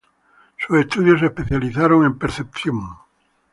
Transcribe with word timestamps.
Sus 0.57 0.79
estudios 0.79 1.19
se 1.19 1.27
especializaron 1.27 2.05
en 2.07 2.17
percepción. 2.17 2.97